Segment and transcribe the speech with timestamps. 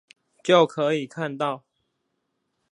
[0.43, 1.63] 就可以看到